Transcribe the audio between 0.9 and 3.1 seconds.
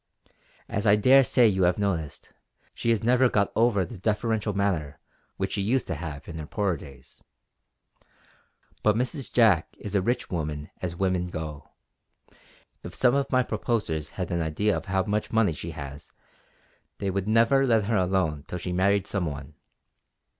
dare say you have noticed, she has